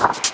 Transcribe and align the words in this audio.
Thank 0.00 0.24
you. 0.24 0.29